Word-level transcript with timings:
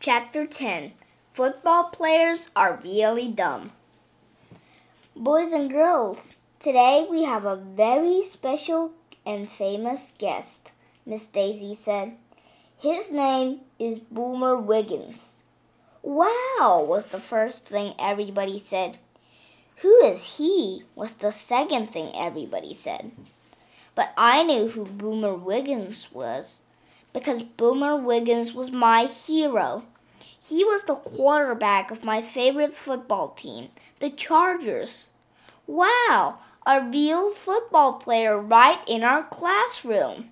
Chapter 0.00 0.46
10 0.46 0.92
Football 1.32 1.90
Players 1.90 2.50
Are 2.54 2.80
Really 2.84 3.32
Dumb. 3.32 3.72
Boys 5.16 5.50
and 5.50 5.68
girls, 5.68 6.36
today 6.60 7.04
we 7.10 7.24
have 7.24 7.44
a 7.44 7.56
very 7.56 8.22
special 8.22 8.92
and 9.26 9.50
famous 9.50 10.12
guest, 10.16 10.70
Miss 11.04 11.26
Daisy 11.26 11.74
said. 11.74 12.12
His 12.78 13.10
name 13.10 13.62
is 13.80 13.98
Boomer 13.98 14.56
Wiggins. 14.56 15.40
Wow, 16.02 16.84
was 16.88 17.06
the 17.06 17.20
first 17.20 17.66
thing 17.66 17.94
everybody 17.98 18.60
said. 18.60 18.98
Who 19.78 20.04
is 20.04 20.38
he? 20.38 20.84
was 20.94 21.14
the 21.14 21.32
second 21.32 21.88
thing 21.88 22.12
everybody 22.14 22.72
said. 22.72 23.10
But 23.96 24.12
I 24.16 24.44
knew 24.44 24.68
who 24.68 24.84
Boomer 24.84 25.34
Wiggins 25.34 26.12
was 26.12 26.60
because 27.12 27.42
Boomer 27.42 27.96
Wiggins 27.96 28.54
was 28.54 28.70
my 28.70 29.04
hero. 29.04 29.84
He 30.40 30.64
was 30.64 30.84
the 30.84 30.94
quarterback 30.94 31.90
of 31.90 32.04
my 32.04 32.22
favorite 32.22 32.74
football 32.74 33.30
team, 33.30 33.68
the 34.00 34.10
Chargers. 34.10 35.10
Wow, 35.66 36.38
a 36.66 36.82
real 36.82 37.34
football 37.34 37.94
player 37.94 38.38
right 38.38 38.80
in 38.86 39.02
our 39.02 39.24
classroom. 39.24 40.30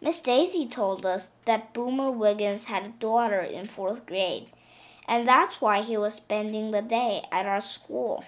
Miss 0.00 0.20
Daisy 0.20 0.66
told 0.66 1.04
us 1.04 1.28
that 1.44 1.72
Boomer 1.72 2.10
Wiggins 2.10 2.66
had 2.66 2.84
a 2.84 3.00
daughter 3.00 3.40
in 3.40 3.66
fourth 3.66 4.06
grade, 4.06 4.46
and 5.08 5.26
that's 5.26 5.60
why 5.60 5.82
he 5.82 5.96
was 5.96 6.14
spending 6.14 6.70
the 6.70 6.82
day 6.82 7.24
at 7.32 7.46
our 7.46 7.60
school. 7.60 8.24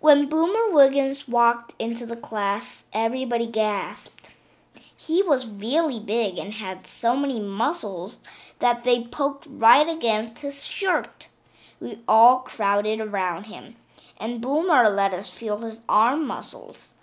When 0.00 0.28
Boomer 0.28 0.70
Wiggins 0.70 1.26
walked 1.26 1.74
into 1.78 2.06
the 2.06 2.16
class, 2.16 2.84
everybody 2.92 3.46
gasped. 3.46 4.17
He 5.00 5.22
was 5.22 5.46
really 5.46 6.00
big 6.00 6.38
and 6.38 6.54
had 6.54 6.84
so 6.84 7.14
many 7.14 7.38
muscles 7.38 8.18
that 8.58 8.82
they 8.82 9.04
poked 9.04 9.46
right 9.48 9.88
against 9.88 10.40
his 10.40 10.66
shirt. 10.66 11.28
We 11.78 12.00
all 12.08 12.40
crowded 12.40 13.00
around 13.00 13.44
him, 13.44 13.76
and 14.18 14.40
Boomer 14.40 14.90
let 14.90 15.14
us 15.14 15.30
feel 15.30 15.58
his 15.58 15.82
arm 15.88 16.26
muscles. 16.26 16.94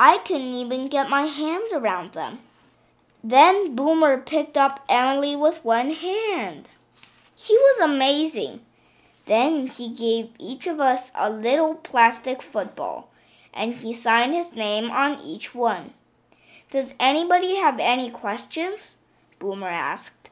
I 0.00 0.18
couldn't 0.18 0.54
even 0.54 0.88
get 0.88 1.10
my 1.10 1.26
hands 1.26 1.74
around 1.74 2.14
them. 2.14 2.38
Then 3.22 3.76
Boomer 3.76 4.16
picked 4.16 4.56
up 4.56 4.82
Emily 4.88 5.36
with 5.36 5.62
one 5.62 5.90
hand. 5.90 6.66
He 7.36 7.54
was 7.54 7.80
amazing. 7.80 8.60
Then 9.26 9.66
he 9.66 9.90
gave 9.90 10.30
each 10.38 10.66
of 10.66 10.80
us 10.80 11.12
a 11.14 11.28
little 11.28 11.74
plastic 11.74 12.40
football, 12.40 13.10
and 13.52 13.74
he 13.74 13.92
signed 13.92 14.32
his 14.32 14.54
name 14.54 14.90
on 14.90 15.20
each 15.20 15.54
one. 15.54 15.92
Does 16.74 16.92
anybody 16.98 17.54
have 17.54 17.78
any 17.78 18.10
questions? 18.10 18.98
Boomer 19.38 19.68
asked. 19.68 20.28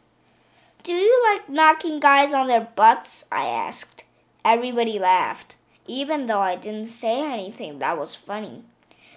Do 0.82 0.92
you 0.92 1.24
like 1.30 1.48
knocking 1.48 2.00
guys 2.00 2.34
on 2.34 2.48
their 2.48 2.68
butts? 2.74 3.24
I 3.30 3.44
asked. 3.44 4.02
Everybody 4.44 4.98
laughed, 4.98 5.54
even 5.86 6.26
though 6.26 6.40
I 6.40 6.56
didn't 6.56 6.88
say 6.88 7.22
anything 7.22 7.78
that 7.78 7.96
was 7.96 8.16
funny. 8.16 8.64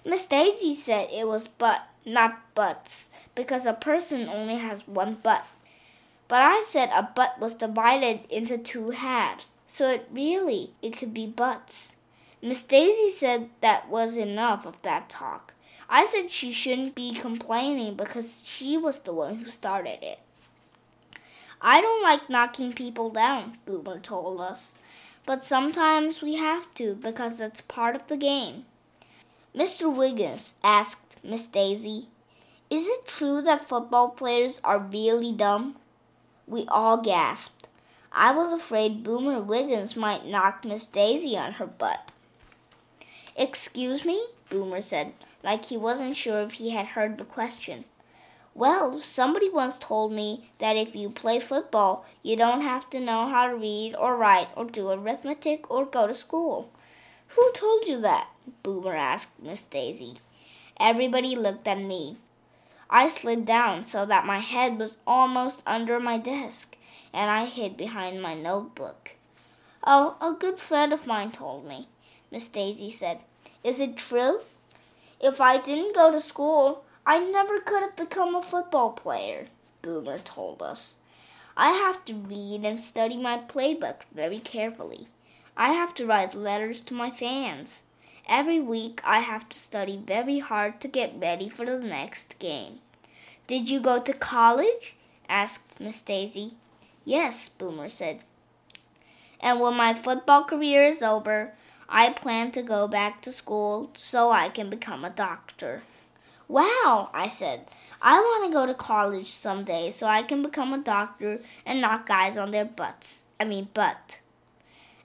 Miss 0.06 0.28
Daisy 0.28 0.76
said 0.76 1.10
it 1.12 1.28
was 1.28 1.48
butt, 1.48 1.88
not 2.06 2.54
butts, 2.54 3.10
because 3.34 3.66
a 3.66 3.74
person 3.74 4.30
only 4.30 4.58
has 4.58 4.88
one 4.88 5.16
butt. 5.16 5.48
But 6.28 6.44
I 6.44 6.62
said 6.64 6.92
a 6.94 7.02
butt 7.02 7.40
was 7.40 7.56
divided 7.56 8.20
into 8.30 8.60
two 8.60 8.92
halves, 8.92 9.52
so 9.66 9.90
it 9.90 10.08
really 10.14 10.74
it 10.84 10.96
could 10.96 11.12
be 11.12 11.26
butts. 11.26 11.96
Miss 12.44 12.62
Daisy 12.62 13.10
said 13.10 13.50
that 13.62 13.90
was 13.90 14.16
enough 14.16 14.68
of 14.68 14.80
that 14.84 15.10
talk. 15.10 15.55
I 15.90 16.06
said 16.06 16.32
she 16.32 16.52
shouldn't 16.52 16.96
be 16.96 17.14
complaining 17.14 17.96
because 17.96 18.42
she 18.46 18.78
was 18.78 19.00
the 19.00 19.14
one 19.14 19.36
who 19.36 19.46
started 19.46 20.00
it. 20.02 20.20
I 21.62 21.82
don't 21.82 22.04
like 22.04 22.30
knocking 22.30 22.74
people 22.74 23.10
down, 23.10 23.58
Boomer 23.66 24.00
told 24.00 24.42
us, 24.42 24.76
but 25.26 25.44
sometimes 25.44 26.22
we 26.22 26.36
have 26.36 26.74
to 26.76 26.96
because 26.96 27.40
it's 27.40 27.62
part 27.62 27.96
of 27.96 28.08
the 28.08 28.18
game. 28.18 28.66
Mr. 29.56 29.94
Wiggins 29.94 30.56
asked 30.64 31.16
Miss 31.24 31.48
Daisy, 31.48 32.08
Is 32.70 32.88
it 32.88 33.08
true 33.08 33.42
that 33.42 33.70
football 33.70 34.10
players 34.10 34.60
are 34.64 34.80
really 34.80 35.32
dumb? 35.32 35.78
We 36.48 36.66
all 36.68 36.98
gasped. 36.98 37.68
I 38.12 38.32
was 38.32 38.52
afraid 38.52 39.04
Boomer 39.04 39.40
Wiggins 39.40 39.96
might 39.96 40.26
knock 40.26 40.64
Miss 40.66 40.86
Daisy 40.86 41.38
on 41.38 41.54
her 41.54 41.66
butt. 41.66 42.12
Excuse 43.36 44.06
me? 44.06 44.28
Boomer 44.50 44.82
said 44.82 45.14
like 45.46 45.66
he 45.66 45.78
wasn't 45.78 46.18
sure 46.18 46.42
if 46.42 46.54
he 46.54 46.72
had 46.72 46.88
heard 46.88 47.20
the 47.20 47.24
question. 47.24 47.86
Well, 48.56 49.00
somebody 49.00 49.48
once 49.48 49.78
told 49.78 50.12
me 50.12 50.50
that 50.58 50.76
if 50.76 50.96
you 50.96 51.10
play 51.12 51.40
football, 51.40 52.04
you 52.24 52.36
don't 52.36 52.62
have 52.62 52.90
to 52.90 53.00
know 53.00 53.30
how 53.30 53.48
to 53.48 53.56
read 53.56 53.96
or 53.96 54.18
write 54.18 54.48
or 54.56 54.66
do 54.66 54.90
arithmetic 54.90 55.70
or 55.70 55.86
go 55.86 56.08
to 56.08 56.16
school. 56.16 56.72
Who 57.30 57.52
told 57.54 57.88
you 57.88 58.02
that? 58.02 58.30
Boomer 58.64 58.96
asked 58.96 59.30
Miss 59.40 59.66
Daisy. 59.66 60.16
Everybody 60.80 61.36
looked 61.36 61.68
at 61.68 61.80
me. 61.80 62.18
I 62.90 63.08
slid 63.08 63.46
down 63.46 63.84
so 63.84 64.04
that 64.06 64.26
my 64.26 64.40
head 64.40 64.80
was 64.80 64.98
almost 65.06 65.62
under 65.68 66.00
my 66.00 66.18
desk, 66.18 66.76
and 67.14 67.30
I 67.30 67.46
hid 67.46 67.78
behind 67.78 68.20
my 68.20 68.34
notebook. 68.34 69.12
Oh, 69.86 70.16
a 70.20 70.34
good 70.34 70.58
friend 70.58 70.92
of 70.92 71.06
mine 71.06 71.32
told 71.32 71.68
me, 71.68 71.88
Miss 72.32 72.48
Daisy 72.48 72.90
said. 72.90 73.20
Is 73.64 73.80
it 73.80 73.98
true? 73.98 74.40
If 75.20 75.40
I 75.40 75.58
didn't 75.58 75.96
go 75.96 76.12
to 76.12 76.20
school, 76.20 76.84
I 77.06 77.20
never 77.20 77.60
could 77.60 77.82
have 77.82 77.96
become 77.96 78.36
a 78.36 78.42
football 78.42 78.92
player, 78.92 79.48
Boomer 79.82 80.20
told 80.20 80.62
us. 80.62 80.96
I 81.58 81.70
have 81.72 82.04
to 82.06 82.14
read 82.14 82.66
and 82.66 82.82
study 82.82 83.16
my 83.16 83.38
playbook 83.38 84.02
very 84.14 84.40
carefully. 84.40 85.08
I 85.56 85.72
have 85.72 85.94
to 85.96 86.06
write 86.06 86.36
letters 86.36 86.82
to 86.82 86.94
my 86.94 87.12
fans. 87.12 87.84
Every 88.28 88.60
week 88.60 89.00
I 89.06 89.20
have 89.20 89.48
to 89.50 89.60
study 89.60 89.98
very 89.98 90.40
hard 90.40 90.82
to 90.82 90.88
get 90.88 91.20
ready 91.20 91.48
for 91.48 91.66
the 91.66 91.80
next 91.80 92.38
game. 92.40 92.80
Did 93.48 93.70
you 93.70 93.80
go 93.80 94.02
to 94.02 94.14
college? 94.14 94.96
asked 95.30 95.80
Miss 95.80 96.02
Daisy. 96.02 96.56
Yes, 97.06 97.50
Boomer 97.50 97.88
said. 97.88 98.22
And 99.40 99.60
when 99.60 99.76
my 99.76 99.94
football 99.94 100.44
career 100.44 100.84
is 100.86 101.04
over, 101.04 101.54
I 101.88 102.14
plan 102.14 102.52
to 102.52 102.62
go 102.62 102.88
back 102.88 103.22
to 103.22 103.32
school 103.32 103.92
so 103.96 104.32
I 104.32 104.50
can 104.50 104.70
become 104.70 105.06
a 105.06 105.10
doctor. 105.10 105.84
Wow, 106.48 107.10
I 107.14 107.28
said. 107.28 107.68
I 108.02 108.20
want 108.20 108.46
to 108.46 108.54
go 108.54 108.66
to 108.66 108.74
college 108.74 109.32
someday 109.32 109.92
so 109.92 110.08
I 110.08 110.24
can 110.24 110.44
become 110.44 110.74
a 110.74 110.78
doctor 110.78 111.42
and 111.66 111.82
knock 111.82 112.08
guys 112.08 112.38
on 112.38 112.52
their 112.52 112.66
butts. 112.66 113.26
I 113.40 113.46
mean, 113.46 113.70
butt. 113.74 114.20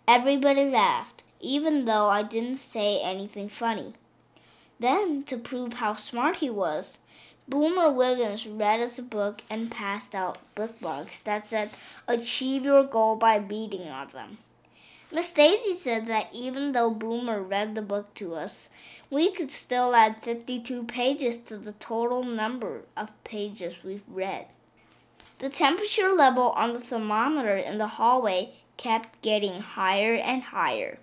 Everybody 0.06 0.64
laughed, 0.64 1.22
even 1.41 1.84
though 1.84 2.08
I 2.08 2.22
didn't 2.22 2.58
say 2.58 3.00
anything 3.00 3.48
funny. 3.48 3.94
Then, 4.78 5.22
to 5.24 5.36
prove 5.36 5.74
how 5.74 5.94
smart 5.94 6.36
he 6.36 6.50
was, 6.50 6.98
Boomer 7.48 7.91
Williams 7.91 8.47
read 8.47 8.80
us 8.80 8.98
a 8.98 9.02
book 9.02 9.42
and 9.50 9.70
passed 9.70 10.14
out 10.14 10.38
bookmarks 10.54 11.18
that 11.20 11.48
said, 11.48 11.70
Achieve 12.06 12.64
your 12.64 12.84
goal 12.84 13.16
by 13.16 13.36
reading 13.36 13.88
on 13.88 14.08
them. 14.08 14.38
Miss 15.12 15.32
Daisy 15.32 15.75
said 15.75 16.06
that 16.06 16.28
even 16.32 16.71
though 16.71 16.91
Boomer 16.91 17.43
read 17.43 17.75
the 17.75 17.82
book 17.82 18.15
to 18.15 18.34
us, 18.34 18.69
we 19.10 19.32
could 19.32 19.50
still 19.50 19.94
add 19.94 20.22
52 20.22 20.84
pages 20.84 21.37
to 21.38 21.56
the 21.56 21.72
total 21.72 22.22
number 22.22 22.82
of 22.97 23.25
pages 23.25 23.82
we've 23.82 24.04
read. 24.06 24.47
The 25.41 25.48
temperature 25.48 26.10
level 26.10 26.50
on 26.50 26.75
the 26.75 26.81
thermometer 26.81 27.56
in 27.56 27.78
the 27.78 27.88
hallway 27.88 28.53
kept 28.76 29.21
getting 29.21 29.60
higher 29.60 30.15
and 30.15 30.43
higher. 30.43 30.98